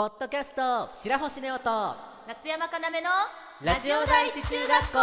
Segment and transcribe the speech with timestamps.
[0.00, 1.94] ポッドキャスト白星ネオと
[2.26, 3.10] 夏山かなめの
[3.62, 4.98] ラジオ第一中学校。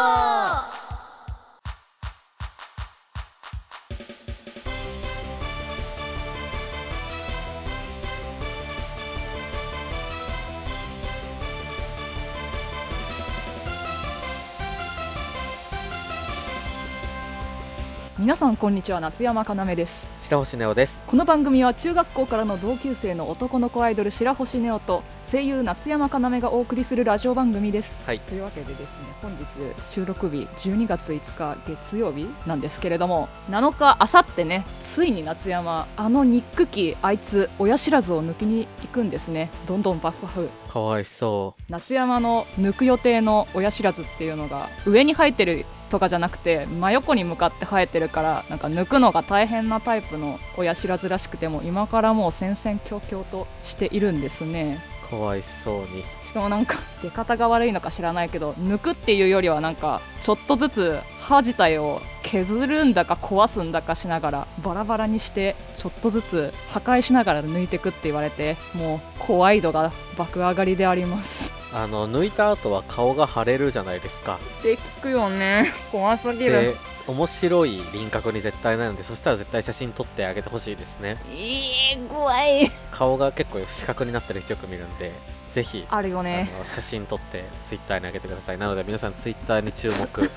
[18.17, 18.99] 皆さんこんにちは。
[18.99, 21.01] 夏山かなめです白星ネオです。
[21.07, 28.01] この番組は中学校からの同級生の男の子アイドル白星ネオと声優夏山かなめがお送りするラジオ番組です。
[28.05, 28.19] はい。
[28.19, 28.87] というわけでですね
[29.21, 29.45] 本日
[29.89, 39.49] 収録日12月5日月曜日なんですけれども7日あさってねついに夏山あのニックキーあいつ親知らずを抜きに行くんですね。
[39.65, 54.79] どんどんバッフバフかわいそ夏山の抜く予定の親知らずっていうのが上に生えてるとかじゃなくて真横に向かって生えてるからなんか抜くのが大変なタイプの親知らずらしくても今からもう戦々恐々としているんですね。
[55.05, 56.03] うかわいそうに。
[56.25, 71.51] しかもなんか出方が悪いのか知らないけど抜くっていうよりはなんかちょっとずつ歯自体を削るんだか壊すんだかしながらバラバラにしてちょっとずつ破壊しながら抜いてくって言われてもう怖い度が爆上がりであります。
[71.73, 74.39] あの抜いた後は顔が腫れるじゃないですか。
[74.59, 75.71] って聞くよね。
[75.91, 76.75] 怖すぎで
[77.07, 81.17] 面白い輪郭に絶対なるのでそしたら絶対写真撮ってあげてほしいですね。
[81.31, 82.69] いい怖い。
[82.91, 85.11] 顔が結構四角になってる人よく見るんで
[85.53, 88.57] ぜひあるよあねの写真撮ってツイッターに上げてください。
[88.57, 90.29] なので皆さんツイッターに注目。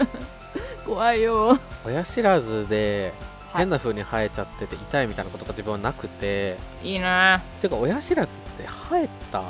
[0.86, 1.58] 怖いよ。
[1.84, 3.12] 親知らずで
[3.52, 3.62] はい。
[3.62, 6.56] 変な風に生えちゃってて痛いみたいなことが自分はなくて。
[6.82, 7.40] いいな。
[7.60, 9.40] ていうか親知らずって生えた？
[9.40, 9.42] っ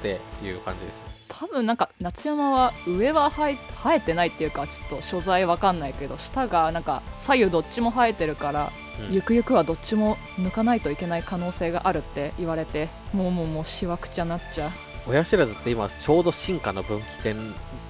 [0.00, 8.72] ていう感じです多分なんか夏山は上は生え生えてないっていうかちょっと所在わかんないけど下がなんか左右どっちも生えてるから、
[9.08, 9.14] うん。
[9.14, 14.70] ゆくゆくはどっちも抜かないといけない可能性があるって言われてもうもうもうしわくちゃなっちゃう。
[15.06, 17.36] 親知らずって今ちょうど進化の分岐点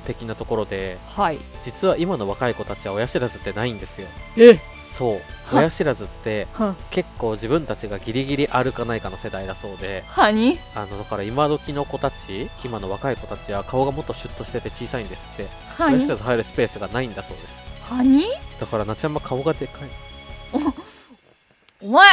[0.07, 1.39] 的なところではい。
[1.65, 4.09] 実は今の若い子たちは親知らずってないんですよ。
[4.37, 4.59] え？
[4.99, 5.55] そう。
[5.55, 5.61] は。
[5.61, 6.75] 親知らずっては。
[6.91, 10.03] 結構自分たちがギリギリあるかないかの世代だそうで。
[10.09, 10.59] はに？
[10.75, 15.49] あのだから今時の子たち今の若い子たちは顔がもっとシュッとしてて小さいんですって。
[15.79, 17.93] 親知らず入るスペースがないんだそうです。
[17.93, 18.25] はに？
[18.61, 19.89] だから夏山顔がでかい。
[21.81, 22.07] お前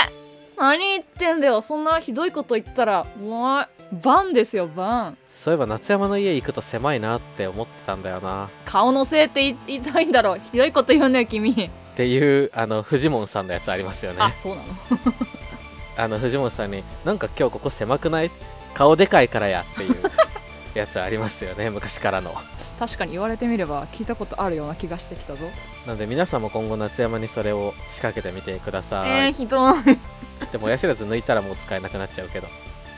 [0.58, 1.62] 何言ってんだよ。
[1.62, 3.68] そんなひどいこと言ったらお前
[4.04, 5.18] バンですよバン。
[5.34, 8.50] そういえば夏山の家行くと狭いなって思ってたんだよな。
[8.64, 14.18] 顔のせいって言言いたいんだろひどいこと言うね君っていうあのフジモンさんのやつありますよね。
[14.20, 14.68] あそうなの。
[15.98, 18.30] あの藤本さんになんか今日ここ狭くない？
[18.74, 19.96] 顔でかいからやっていう
[20.74, 22.36] やつありますよね 昔からの。
[22.78, 25.46] 確かに言われてみれば聞いたことあるような気がしてきたぞ。
[25.88, 29.76] なので皆さんも今後夏山にそれを仕掛けてみてください、えー、ひどい。
[30.52, 32.50] でも親知らず抜いたらもう使えなくなっちゃうけど。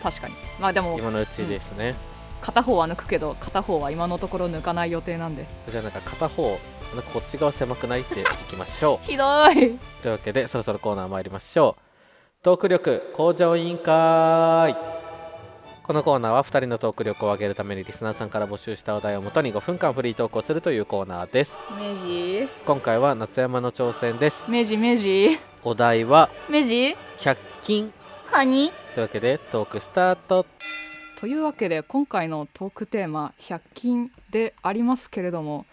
[0.01, 0.33] 確かに。
[0.59, 1.93] まあでも今のうちですね、
[2.41, 5.45] 片方は抜くけど片方は今のところ抜かない予定なんで。
[5.69, 6.43] じゃあなんか片方
[6.95, 9.71] なんかこっち側狭くないっていきましょ ひどい。
[9.71, 12.43] うというわけでそろそろコーナー参りましょう。
[12.43, 14.75] トーク力向上委員会。
[15.83, 21.57] このコーナーは2人のトーク力を上げるためにリスナーさんから募集したお題をもとに5分間フリートークをするというコーナーです。
[21.79, 24.49] メジ今回は夏山の挑戦です。
[24.51, 27.93] メジメジお題はメジ100均。
[28.25, 30.45] ハニというわけでトークスタート
[31.17, 35.65] というわけで今回のトークテーマ100均でありますけれども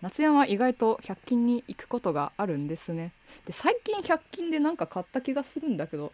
[0.00, 3.12] 夏山は意外と100均に行くことがあるんですね。
[3.44, 6.10] で最近100均でなんか買った気がするんだけど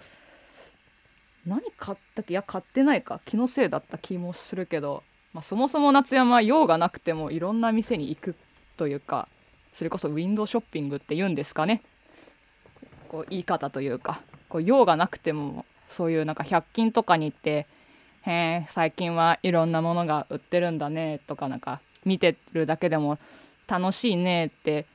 [1.47, 8.35] 何買ったっけいや買ってないか気のせいだった気もするけど、まあ、そもそも夏山は用がなくてもいろんな店に行く
[8.77, 9.29] というか
[9.73, 11.81] それこそウィンドウショッピングって言うんですかね。
[13.09, 17.69] こう言い方というかこう用がなくてもそういうなんか100均とかに行って
[18.27, 18.33] へ
[18.65, 23.19] え最近はいろんなものが売ってるんだねとかなんか見てるだけでも
[23.69, 24.87] 楽しいねって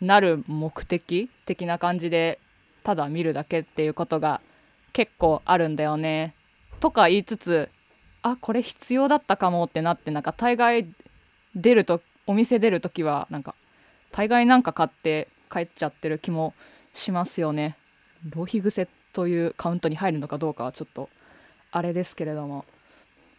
[0.00, 2.38] なる目的的な感じで
[2.82, 4.40] ただ見るだけっていうことが
[4.92, 6.34] 結構あるんだよね。
[6.80, 7.68] とか言いつつ
[8.22, 10.88] あこれ必要だったかもってなってなんか大概
[11.54, 13.54] 出るとお店出る時はなんか
[14.10, 16.54] 大概なんか買って帰っちゃってる気も
[16.94, 17.76] しますよね。
[18.30, 21.08] 浪費癖というカウントに入るのかどうかはちょっと
[21.70, 22.64] あれですけれども、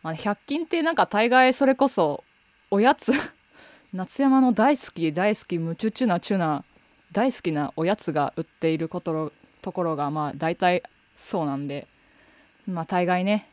[0.03, 2.23] まあ、100均ってなんか大概それこそ
[2.69, 3.13] おやつ
[3.93, 6.65] 夏山の大好き大好きムチュチュなチュな
[7.11, 10.83] 大好きなおやつが売っていることところがまあ大体
[11.15, 11.87] そうなんで
[12.67, 13.47] まあ大概ね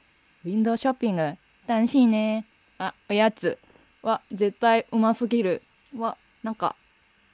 [0.44, 1.36] ウィンドウショッピング
[1.66, 2.46] 楽しいね
[2.78, 3.58] あおやつ
[4.02, 5.62] は絶対うますぎる
[5.96, 6.74] はなんか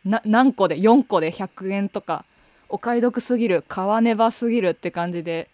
[0.04, 2.24] 何個で4個で100円とか
[2.68, 5.48] お買い得すぎる買わねばすぎるって感じで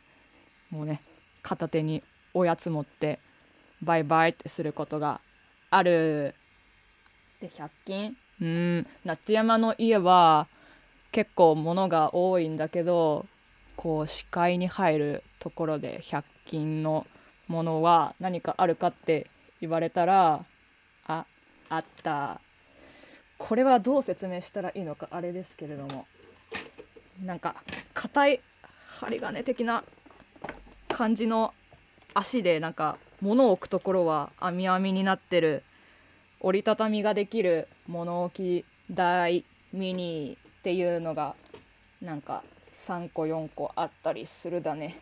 [0.70, 1.00] もうね
[1.42, 2.02] 片手に
[2.34, 3.20] おやつ持って
[3.82, 5.20] バイバイってすることが
[5.70, 6.34] ある。
[7.40, 8.16] で100均。
[8.40, 8.86] うん。
[9.04, 10.48] 夏山の家は
[11.10, 13.26] 結構物が多いんだけど
[13.76, 17.06] こう視界に入るところで100均の
[17.48, 19.28] ものは何かあるかって
[19.60, 20.44] 言われたら
[21.06, 21.24] あ
[21.68, 22.40] あった。
[23.38, 26.06] これはどう説明したらいいのかあれですけれども。
[27.24, 27.54] なんか
[27.94, 28.40] 硬い
[28.86, 29.84] 針金的な
[30.88, 31.54] 感じの
[32.14, 35.62] 足でなんか物を置くところは網網になってる
[36.40, 41.34] 折りたたみができる物置台ミニっていうのが
[42.02, 42.42] なんか
[42.84, 44.98] 3個4個あったりするだね。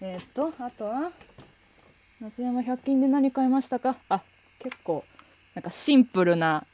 [0.00, 1.12] えーっとあとは
[2.18, 3.96] 夏山100均で何買いましたか？
[4.08, 4.22] あ
[4.58, 5.04] 結構
[5.54, 6.66] なんかシンプルな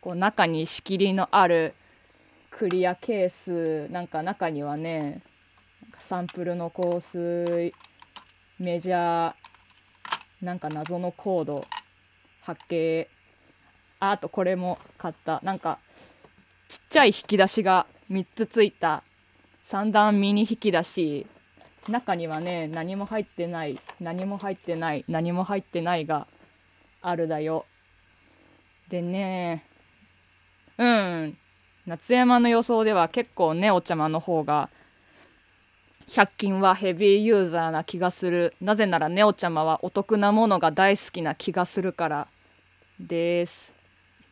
[0.00, 1.74] こう中に仕切りのある
[2.50, 5.22] クリアケースなんか中にはね
[6.00, 7.72] サンプルの香水
[8.58, 9.34] メジャー
[10.42, 11.64] なんか謎のコード
[12.42, 13.08] 波形
[14.00, 15.40] あとこれも買った。
[15.44, 15.78] なんか
[16.68, 19.04] ちっちゃい引き出しが3つついた
[19.62, 21.26] 三段ミニ引き出し。
[21.88, 23.80] 中にはね何も入ってない。
[24.00, 25.04] 何も入ってない。
[25.06, 26.04] 何も入ってない。
[26.04, 26.26] が
[27.00, 27.64] あるだよ。
[28.88, 29.64] でね。
[30.78, 31.38] うん。
[31.86, 34.68] 夏山の予想では結構ねお茶間の方が
[36.12, 38.54] 100均はヘビーユーザーな気がする。
[38.60, 42.28] なぜならネオちゃまはお得なものが大好きな気がするから
[43.00, 43.72] です。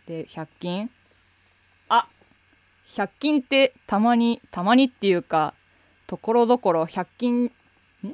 [0.06, 0.90] で100均？
[1.88, 2.06] あ
[2.86, 5.54] 100均ってたまにたまにっていうか
[6.06, 7.50] ところどころ100均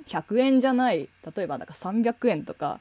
[0.07, 1.09] 100円じゃない。
[1.37, 2.79] 例えばなんか300円とか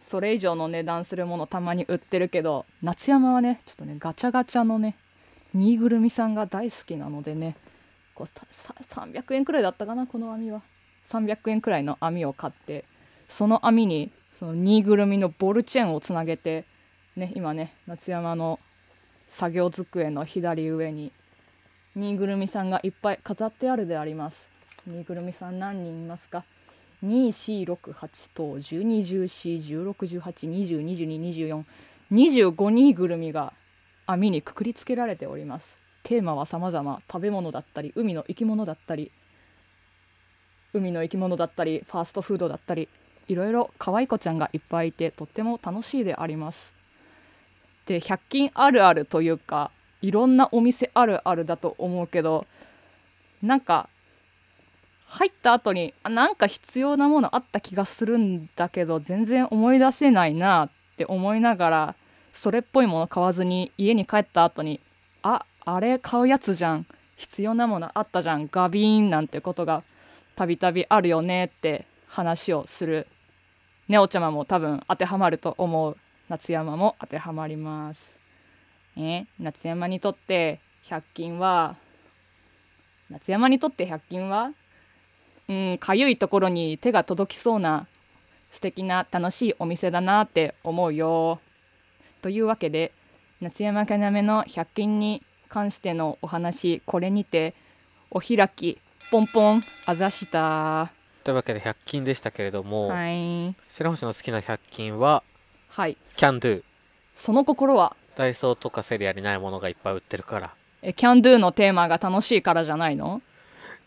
[0.00, 4.96] それ以上の値段するものたまに売ってるけど夏山はねちょっとねガチャガチャのね
[5.52, 7.54] ぬいぐるみさんが大好きなのでね
[8.16, 8.74] こうささ
[9.04, 10.62] 300円くらいだったかなこの網は。
[11.10, 12.84] 300円くらいの網を買って
[13.28, 16.64] その網にそのぬいぐるみのボルチェーンをつなげて
[17.14, 18.58] ね今ね夏山の
[19.28, 21.12] 作業机の左上に
[21.94, 24.48] ぬいぐるみさんがいっぱい飾ってあるであります。
[24.86, 26.44] ぬいぐるみさん何人いますか
[27.04, 28.58] ？2468と
[32.10, 33.52] 1214161820222425ぬいぐるみが
[34.06, 35.85] 網にくくりつけられております。
[36.06, 37.02] テーマは様々。
[37.10, 39.10] 食べ物だったり海の生き物だったり
[40.72, 42.88] 海の生き物だったりファーストフードだったり
[43.26, 46.72] いろいろ可愛い子ちゃんがいっぱいいてとっても楽しいであります。
[47.86, 52.46] で100均あるあるというかいろんなお店あるあるだと思うけど
[53.42, 53.88] なんか
[55.06, 61.94] 入った後にあなんか必要なものあった気がするんだけど全然思い出せないなって思いながら
[62.32, 64.80] それっぽいもの買わずに家に帰った後に
[65.66, 66.86] あれ買うやつじゃん
[67.16, 69.82] 必要なものあったじゃんガビーンなんてことが
[70.36, 73.08] たびたびあるよねって話をする
[73.88, 75.96] ねおちゃまも多分当てはまると思う
[76.28, 78.18] 夏山も当てはまります。
[78.96, 81.76] え夏山にとって100均は
[83.10, 84.52] 夏山にとって100均は
[85.48, 87.86] うんかゆいところに手が届きそうな
[88.50, 91.40] 素敵な楽しいお店だなって思うよ。
[92.22, 92.92] というわけで
[93.40, 97.54] 夏山かなめの100均に関してのお話これにて
[98.10, 98.78] お開き
[99.10, 100.92] ポンポンあざした。
[101.24, 103.54] というわけで100均でしたけれども、はい。
[103.68, 105.22] 白星の好きな100均は
[105.68, 105.96] はい。
[106.16, 106.62] キャンドゥ。
[107.14, 107.96] その心は？
[108.16, 110.54] ダイソーとかセリアにないものがいっぱい売ってるから。
[110.82, 113.22] えキャンドゥのテーマが楽しいからじゃないの？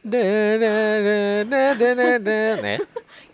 [0.06, 2.79] レレレレレレレね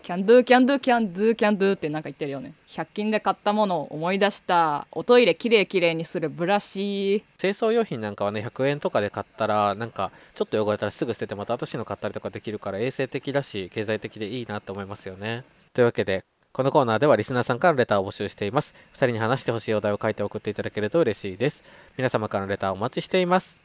[0.02, 21.62] キャンドゥキャンドゥキャンドゥキャンドゥってなんか言ってるよね100均で買ったものを思い出したおトイレきれいきれいにするブラシ清掃用品なんかはね100円とかで買ったらなんかちょっと汚れたらすぐ捨ててまた新しいの買ったりとかできるから衛生的だし経済的でいいなと思いますよねというわけでこのコーナーではリスナーさんからのレターを募集しています2人に話してほしいお題を書いて送っていただけると嬉しいです
[21.96, 23.60] 皆様からのレターお待ちしています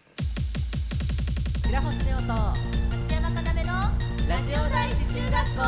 [1.64, 2.71] 白星ネオと
[4.32, 5.62] ラジオ第一中学校。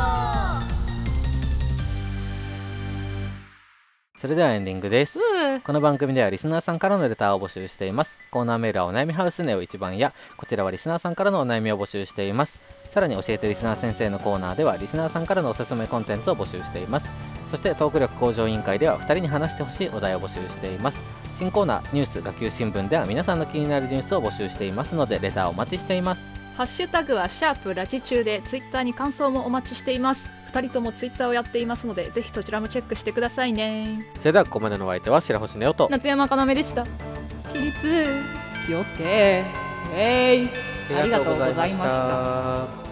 [4.18, 5.18] それではエンディングです。
[5.64, 8.16] この番組ではリスナーさんからのレターを募集しています。
[8.30, 12.58] コーナーメールはお悩みハウスネオ一番やこちらはリスナーさんからのお悩みを募集しています。
[12.88, 17.08] さらに教えてリスナー先生のコーナーではリスナーさんからのおすすめコンテンツを募集しています。
[17.50, 20.98] そしてトーク力向上委員会では2人に話してほしいお題を募集しています。
[21.38, 30.30] 新コーナーニュース学級新聞では皆さんの気になるニュースを募集していますのでレターお待ちしていますハッシュタグはシャープラジ中でツイッターに感想もお待ちしています。
[30.52, 34.06] 2人ともツイッターをやっていますのでぜひそちらもチェックしてくださいね。
[34.20, 36.86] それではここまでのお相手は白星ネオと夏山かなめでした。
[37.52, 38.06] 起立。
[38.66, 39.44] 気をつけ
[39.94, 40.48] えい
[40.96, 41.78] ありがとうございました。
[41.78, 42.83] た